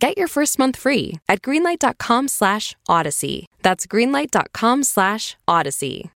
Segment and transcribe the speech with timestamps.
[0.00, 3.46] Get your first month free at greenlight.com slash audacy.
[3.62, 6.10] That's greenlight.com slash audacy.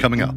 [0.00, 0.34] Coming up.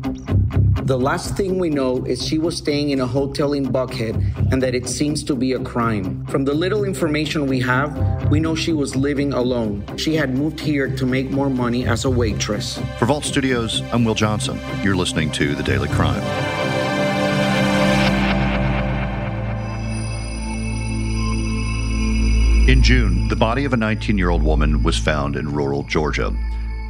[0.86, 4.62] The last thing we know is she was staying in a hotel in Buckhead and
[4.62, 6.26] that it seems to be a crime.
[6.26, 9.86] From the little information we have, we know she was living alone.
[9.98, 12.78] She had moved here to make more money as a waitress.
[13.00, 14.60] For Vault Studios, I'm Will Johnson.
[14.84, 16.22] You're listening to The Daily Crime.
[22.72, 26.34] In June, the body of a 19 year old woman was found in rural Georgia.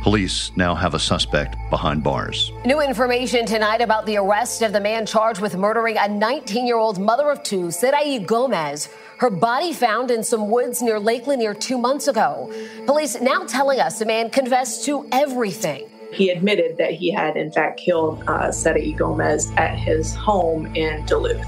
[0.04, 2.52] Police now have a suspect behind bars.
[2.66, 6.77] New information tonight about the arrest of the man charged with murdering a 19 year
[6.77, 8.90] old mother of two, Sarai Gomez.
[9.18, 12.54] Her body found in some woods near Lake Lanier two months ago.
[12.85, 15.90] Police now telling us the man confessed to everything.
[16.13, 21.04] He admitted that he had, in fact, killed uh, Sarai Gomez at his home in
[21.07, 21.43] Duluth.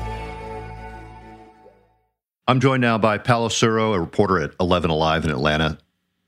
[2.48, 5.78] I'm joined now by Paola Suro, a reporter at 11 Alive in Atlanta.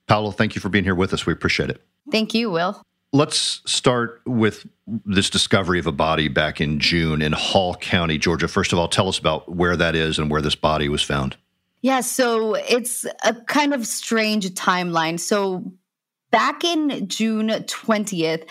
[0.08, 1.26] Paola, thank you for being here with us.
[1.26, 1.82] We appreciate it.
[2.12, 2.82] Thank you, Will.
[3.12, 4.68] Let's start with
[5.06, 8.48] this discovery of a body back in June in Hall County, Georgia.
[8.48, 11.38] First of all, tell us about where that is and where this body was found.
[11.82, 15.20] Yeah, so it's a kind of strange timeline.
[15.20, 15.72] So
[16.32, 18.46] back in June 20th,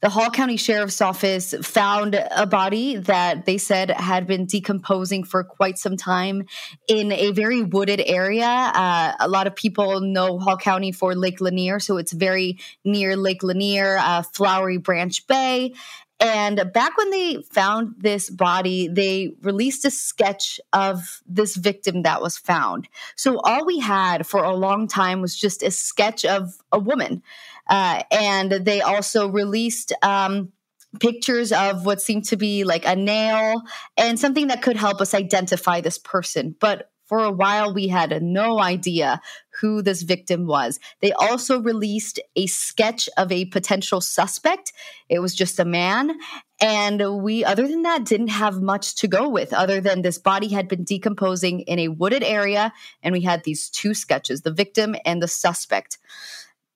[0.00, 5.44] the Hall County Sheriff's Office found a body that they said had been decomposing for
[5.44, 6.46] quite some time
[6.88, 8.46] in a very wooded area.
[8.46, 13.14] Uh, a lot of people know Hall County for Lake Lanier, so it's very near
[13.14, 15.74] Lake Lanier, uh, Flowery Branch Bay.
[16.20, 22.20] And back when they found this body, they released a sketch of this victim that
[22.20, 22.88] was found.
[23.16, 27.22] So all we had for a long time was just a sketch of a woman.
[27.70, 30.52] Uh, and they also released um,
[30.98, 33.62] pictures of what seemed to be like a nail
[33.96, 36.56] and something that could help us identify this person.
[36.60, 39.20] But for a while, we had no idea
[39.60, 40.78] who this victim was.
[41.00, 44.72] They also released a sketch of a potential suspect.
[45.08, 46.12] It was just a man.
[46.60, 50.48] And we, other than that, didn't have much to go with, other than this body
[50.48, 52.72] had been decomposing in a wooded area.
[53.02, 55.98] And we had these two sketches the victim and the suspect.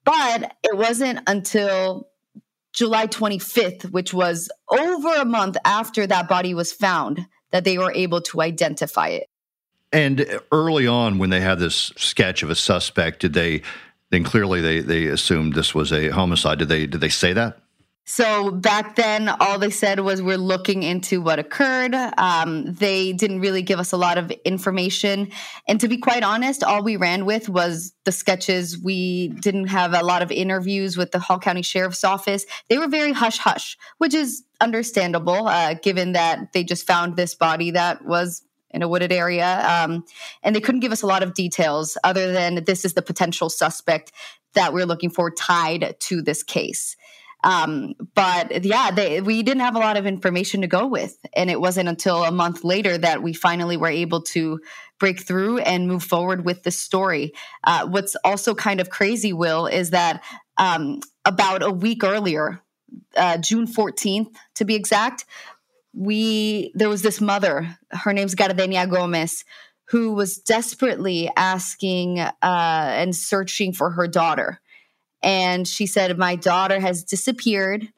[0.04, 2.08] But it wasn't until
[2.72, 7.92] July 25th, which was over a month after that body was found, that they were
[7.92, 9.28] able to identify it.
[9.92, 13.62] And early on, when they had this sketch of a suspect, did they?
[14.10, 16.58] Then clearly they they assumed this was a homicide.
[16.58, 17.58] Did they did they say that?
[18.06, 21.94] So back then, all they said was we're looking into what occurred.
[21.94, 25.30] Um, they didn't really give us a lot of information.
[25.66, 28.78] And to be quite honest, all we ran with was the sketches.
[28.78, 32.44] We didn't have a lot of interviews with the Hall County Sheriff's Office.
[32.68, 37.34] They were very hush hush, which is understandable uh, given that they just found this
[37.34, 39.66] body that was in a wooded area.
[39.66, 40.04] Um,
[40.42, 43.48] and they couldn't give us a lot of details other than this is the potential
[43.48, 44.12] suspect
[44.54, 46.96] that we're looking for tied to this case.
[47.44, 51.16] Um, but yeah, they, we didn't have a lot of information to go with.
[51.34, 54.60] And it wasn't until a month later that we finally were able to
[54.98, 57.34] break through and move forward with the story.
[57.62, 60.24] Uh, what's also kind of crazy, Will, is that
[60.56, 62.62] um, about a week earlier,
[63.14, 65.26] uh, June 14th to be exact,
[65.92, 69.44] we there was this mother, her name's Gardenia Gomez,
[69.88, 74.60] who was desperately asking uh, and searching for her daughter
[75.24, 77.88] and she said, My daughter has disappeared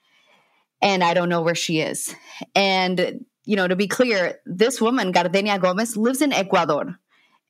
[0.81, 2.15] and I don't know where she is.
[2.55, 6.99] And, you know, to be clear, this woman, Gardenia Gomez, lives in Ecuador.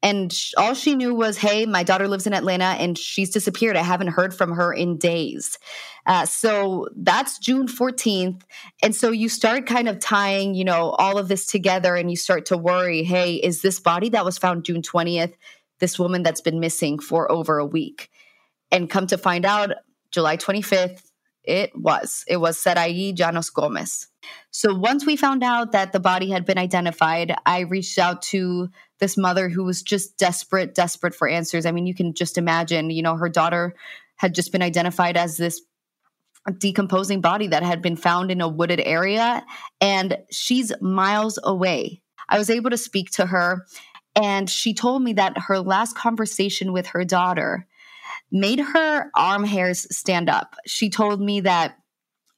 [0.02, 3.76] And all she knew was, hey, my daughter lives in Atlanta and she's disappeared.
[3.76, 5.58] I haven't heard from her in days.
[6.04, 8.42] Uh, so that's June 14th.
[8.82, 12.16] And so you start kind of tying, you know, all of this together and you
[12.16, 15.32] start to worry, hey, is this body that was found June 20th,
[15.80, 18.10] this woman that's been missing for over a week?
[18.70, 19.70] And come to find out,
[20.10, 21.02] July 25th,
[21.44, 22.24] it was.
[22.26, 24.08] It was Sarai Janos Gomez.
[24.50, 28.68] So once we found out that the body had been identified, I reached out to
[28.98, 31.66] this mother who was just desperate, desperate for answers.
[31.66, 33.76] I mean, you can just imagine, you know, her daughter
[34.16, 35.60] had just been identified as this
[36.58, 39.44] decomposing body that had been found in a wooded area,
[39.80, 42.00] and she's miles away.
[42.28, 43.66] I was able to speak to her,
[44.14, 47.66] and she told me that her last conversation with her daughter
[48.30, 50.56] made her arm hairs stand up.
[50.66, 51.76] She told me that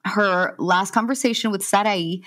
[0.04, 2.22] her last conversation with Sarai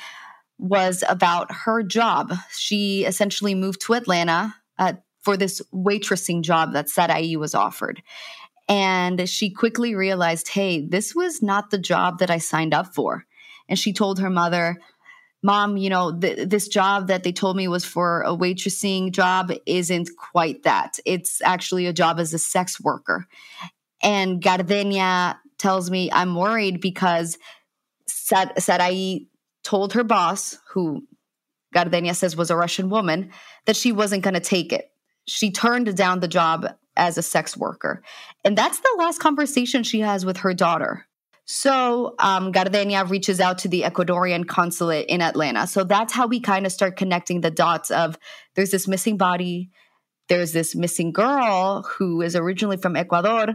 [0.57, 2.33] was about her job.
[2.55, 8.01] She essentially moved to Atlanta uh, for this waitressing job that Sarai was offered.
[8.67, 13.25] And she quickly realized, hey, this was not the job that I signed up for.
[13.67, 14.77] And she told her mother,
[15.43, 19.51] Mom, you know, th- this job that they told me was for a waitressing job
[19.65, 20.99] isn't quite that.
[21.05, 23.25] It's actually a job as a sex worker.
[24.03, 27.37] And Gardenia tells me, I'm worried because
[28.07, 29.27] Sarai
[29.63, 31.07] told her boss, who
[31.73, 33.31] Gardenia says was a Russian woman,
[33.65, 34.91] that she wasn't going to take it.
[35.27, 36.67] She turned down the job
[36.97, 38.03] as a sex worker.
[38.43, 41.07] And that's the last conversation she has with her daughter.
[41.45, 45.67] So um, Gardenia reaches out to the Ecuadorian consulate in Atlanta.
[45.67, 48.17] So that's how we kind of start connecting the dots of
[48.55, 49.69] there's this missing body,
[50.29, 53.47] there's this missing girl who is originally from Ecuador.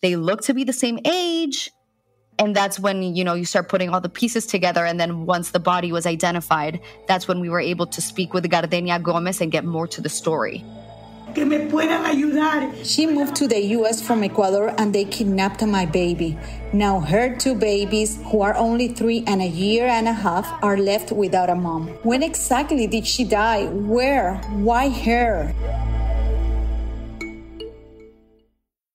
[0.00, 1.70] They look to be the same age
[2.38, 5.50] and that's when you know you start putting all the pieces together and then once
[5.50, 9.52] the body was identified that's when we were able to speak with gardenia gomez and
[9.52, 10.64] get more to the story
[12.84, 16.38] she moved to the US from Ecuador and they kidnapped my baby.
[16.72, 20.76] Now her two babies, who are only three and a year and a half, are
[20.76, 21.88] left without a mom.
[22.02, 23.66] When exactly did she die?
[23.66, 24.36] Where?
[24.52, 25.52] Why her?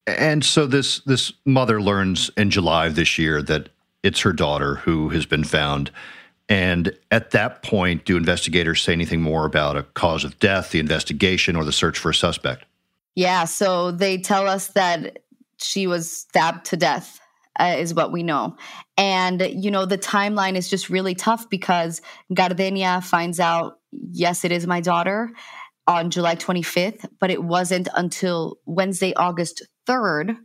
[0.07, 3.69] And so this this mother learns in July of this year that
[4.01, 5.91] it's her daughter who has been found.
[6.49, 10.79] And at that point, do investigators say anything more about a cause of death, the
[10.79, 12.65] investigation, or the search for a suspect?
[13.15, 15.19] Yeah, so they tell us that
[15.61, 17.19] she was stabbed to death,
[17.59, 18.55] uh, is what we know.
[18.97, 22.01] And, you know, the timeline is just really tough because
[22.33, 25.29] Gardenia finds out, yes, it is my daughter
[25.85, 30.37] on July 25th, but it wasn't until Wednesday, August 3rd,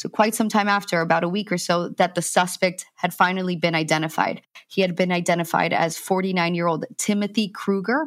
[0.00, 3.54] so quite some time after, about a week or so, that the suspect had finally
[3.54, 4.40] been identified.
[4.66, 8.06] He had been identified as 49 year old Timothy Kruger,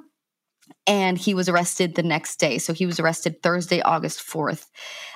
[0.88, 2.58] and he was arrested the next day.
[2.58, 4.66] So he was arrested Thursday, August 4th.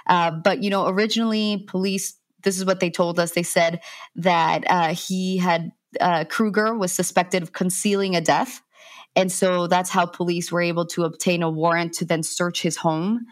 [0.06, 3.32] Uh, but, you know, originally, police, this is what they told us.
[3.32, 3.82] They said
[4.16, 8.62] that uh, he had, uh, Kruger was suspected of concealing a death.
[9.16, 12.78] And so that's how police were able to obtain a warrant to then search his
[12.78, 13.26] home.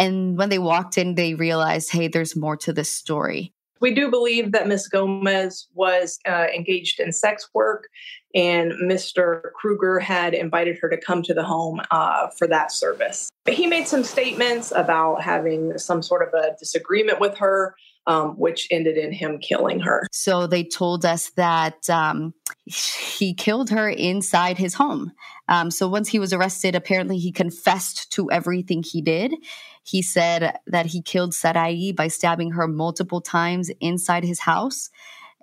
[0.00, 3.52] And when they walked in, they realized, hey, there's more to this story.
[3.80, 4.88] We do believe that Ms.
[4.88, 7.88] Gomez was uh, engaged in sex work,
[8.34, 9.52] and Mr.
[9.52, 13.28] Kruger had invited her to come to the home uh, for that service.
[13.46, 17.74] He made some statements about having some sort of a disagreement with her
[18.06, 20.06] um, which ended in him killing her.
[20.12, 22.34] So they told us that um,
[22.66, 25.12] he killed her inside his home.
[25.48, 29.34] Um, so once he was arrested, apparently he confessed to everything he did.
[29.82, 34.90] He said that he killed Sarai by stabbing her multiple times inside his house.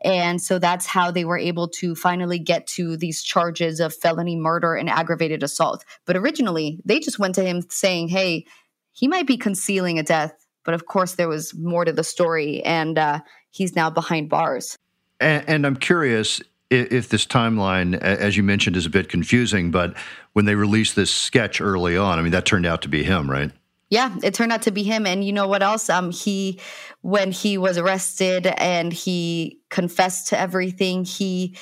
[0.04, 4.36] And so that's how they were able to finally get to these charges of felony
[4.36, 5.84] murder and aggravated assault.
[6.06, 8.46] But originally, they just went to him saying, hey,
[8.92, 12.62] he might be concealing a death but of course, there was more to the story,
[12.66, 13.22] and uh,
[13.52, 14.78] he's now behind bars.
[15.22, 19.72] And, and I'm curious if, if this timeline, as you mentioned, is a bit confusing,
[19.72, 19.96] but
[20.34, 23.32] when they released this sketch early on, I mean, that turned out to be him,
[23.32, 23.50] right?
[23.90, 25.08] Yeah, it turned out to be him.
[25.08, 25.90] And you know what else?
[25.90, 26.60] Um, he,
[27.00, 31.56] when he was arrested and he confessed to everything, he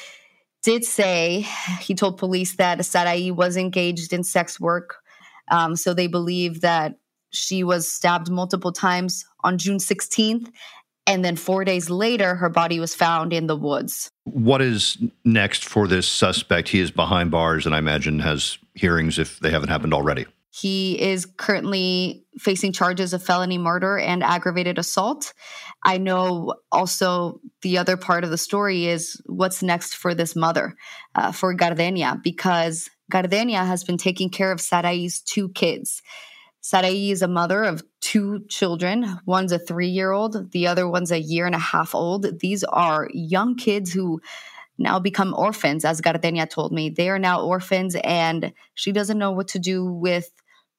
[0.64, 1.46] did say
[1.80, 4.96] he told police that Sarai was engaged in sex work.
[5.52, 6.96] Um, so they believe that
[7.36, 10.50] she was stabbed multiple times on June 16th.
[11.08, 14.10] And then four days later, her body was found in the woods.
[14.24, 16.70] What is next for this suspect?
[16.70, 20.26] He is behind bars and I imagine has hearings if they haven't happened already.
[20.50, 25.34] He is currently facing charges of felony murder and aggravated assault.
[25.84, 30.76] I know also the other part of the story is what's next for this mother,
[31.14, 36.02] uh, for Gardenia, because Gardenia has been taking care of Sarai's two kids.
[36.66, 39.20] Sarai is a mother of two children.
[39.28, 42.40] One's a three year old, the other one's a year and a half old.
[42.40, 44.20] These are young kids who
[44.80, 46.90] now become orphans, as Gardenia told me.
[46.90, 50.32] They are now orphans, and she doesn't know what to do with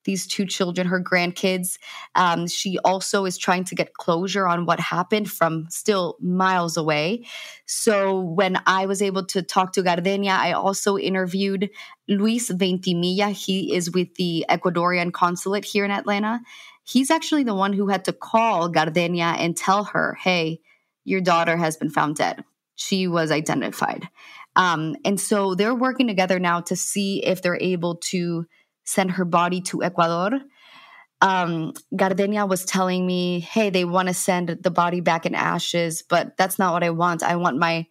[0.06, 1.78] these two children, her grandkids.
[2.14, 7.26] Um, she also is trying to get closure on what happened from still miles away.
[7.66, 11.68] So when I was able to talk to Gardenia, I also interviewed
[12.08, 13.32] Luis Ventimilla.
[13.32, 16.40] He is with the Ecuadorian consulate here in Atlanta.
[16.84, 20.60] He's actually the one who had to call Gardenia and tell her, hey,
[21.04, 22.44] your daughter has been found dead.
[22.76, 24.08] She was identified.
[24.54, 28.46] Um, and so they're working together now to see if they're able to
[28.86, 30.40] send her body to Ecuador.
[31.20, 36.02] Um, Gardenia was telling me, hey, they want to send the body back in ashes,
[36.08, 37.22] but that's not what I want.
[37.22, 37.86] I want my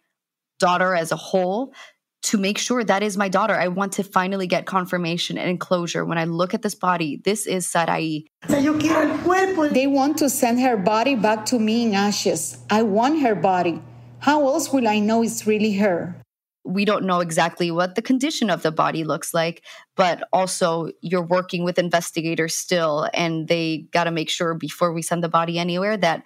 [0.58, 1.74] daughter as a whole
[2.22, 3.54] to make sure that is my daughter.
[3.54, 6.04] I want to finally get confirmation and closure.
[6.04, 8.26] When I look at this body, this is Sarai.
[8.48, 12.58] They want to send her body back to me in ashes.
[12.70, 13.80] I want her body.
[14.20, 16.16] How else will I know it's really her?
[16.66, 19.62] We don't know exactly what the condition of the body looks like,
[19.94, 25.02] but also you're working with investigators still, and they got to make sure before we
[25.02, 26.22] send the body anywhere that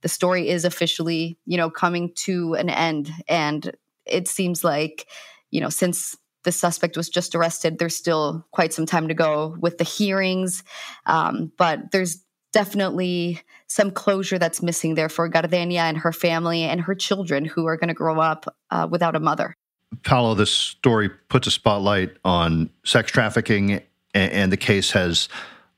[0.00, 3.12] the story is officially, you know, coming to an end.
[3.28, 3.72] And
[4.06, 5.06] it seems like,
[5.50, 9.56] you know, since the suspect was just arrested, there's still quite some time to go
[9.60, 10.64] with the hearings,
[11.06, 16.80] um, but there's definitely some closure that's missing there for Gardenia and her family and
[16.80, 19.56] her children who are going to grow up uh, without a mother.
[20.02, 23.72] Paolo, this story puts a spotlight on sex trafficking,
[24.14, 25.28] and, and the case has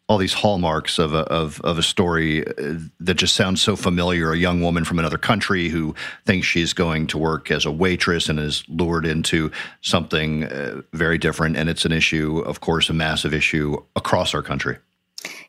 [0.09, 4.33] all these hallmarks of a, of, of a story uh, that just sounds so familiar.
[4.33, 5.95] A young woman from another country who
[6.27, 11.17] thinks she's going to work as a waitress and is lured into something uh, very
[11.17, 11.57] different.
[11.57, 14.77] And it's an issue, of course, a massive issue across our country.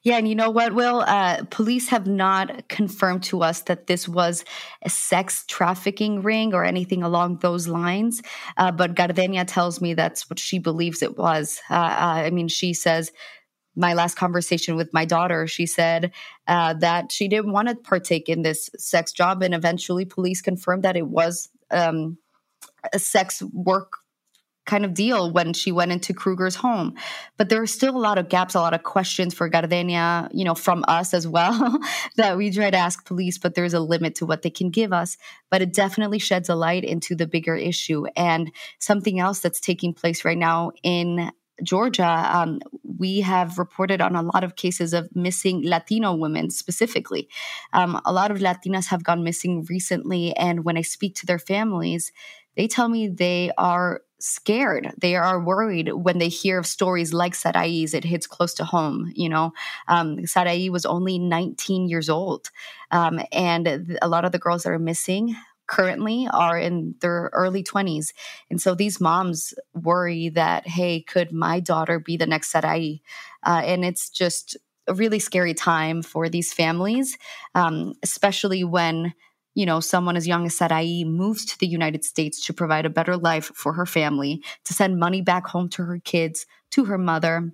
[0.03, 1.01] Yeah, and you know what, Will?
[1.01, 4.45] Uh, police have not confirmed to us that this was
[4.83, 8.21] a sex trafficking ring or anything along those lines.
[8.57, 11.59] Uh, but Gardenia tells me that's what she believes it was.
[11.69, 13.11] Uh, uh I mean, she says,
[13.75, 16.11] my last conversation with my daughter, she said
[16.47, 19.43] uh, that she didn't want to partake in this sex job.
[19.43, 22.17] And eventually, police confirmed that it was um,
[22.93, 23.91] a sex work
[24.65, 26.95] kind of deal when she went into Kruger's home.
[27.37, 30.43] But there are still a lot of gaps, a lot of questions for Gardenia, you
[30.43, 31.79] know, from us as well
[32.15, 34.91] that we try to ask police, but there's a limit to what they can give
[34.91, 35.17] us.
[35.49, 38.05] But it definitely sheds a light into the bigger issue.
[38.15, 41.31] And something else that's taking place right now in
[41.63, 42.59] Georgia, um,
[42.97, 47.29] we have reported on a lot of cases of missing Latino women specifically.
[47.71, 50.35] Um, a lot of Latinas have gone missing recently.
[50.35, 52.11] And when I speak to their families,
[52.57, 54.91] they tell me they are scared.
[54.97, 57.93] They are worried when they hear of stories like Sarai's.
[57.93, 59.11] It hits close to home.
[59.15, 59.53] You know,
[59.87, 62.49] um, Sarai was only 19 years old,
[62.91, 65.35] um, and a lot of the girls that are missing
[65.67, 68.13] currently are in their early 20s.
[68.49, 73.01] And so these moms worry that, hey, could my daughter be the next Sarai?
[73.43, 74.57] Uh, and it's just
[74.87, 77.17] a really scary time for these families,
[77.55, 79.13] um, especially when
[79.55, 82.89] you know, someone as young as Sarai moves to the United States to provide a
[82.89, 86.97] better life for her family, to send money back home to her kids, to her
[86.97, 87.51] mother.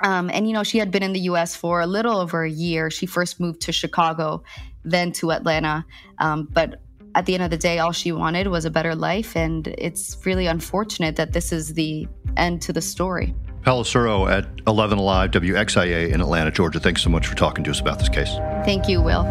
[0.00, 2.50] Um, and, you know, she had been in the US for a little over a
[2.50, 2.90] year.
[2.90, 4.44] She first moved to Chicago,
[4.84, 5.84] then to Atlanta.
[6.18, 6.82] Um, but
[7.14, 9.34] at the end of the day, all she wanted was a better life.
[9.34, 13.34] And it's really unfortunate that this is the end to the story.
[13.62, 16.78] Paola at 11 Alive, WXIA in Atlanta, Georgia.
[16.78, 18.34] Thanks so much for talking to us about this case.
[18.64, 19.24] Thank you, Will.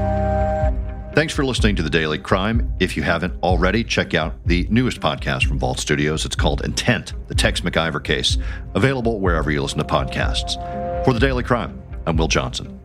[1.14, 2.72] Thanks for listening to the Daily Crime.
[2.80, 6.26] If you haven't already, check out the newest podcast from Vault Studios.
[6.26, 8.38] It's called Intent, the Tex McIver case,
[8.76, 10.64] available wherever you listen to podcasts.
[11.06, 12.80] For the Daily Crime, I'm Will Johnson.